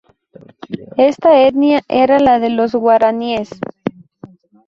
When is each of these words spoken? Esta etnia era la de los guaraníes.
Esta 0.97 1.37
etnia 1.45 1.83
era 1.87 2.17
la 2.17 2.39
de 2.39 2.49
los 2.49 2.73
guaraníes. 2.73 3.49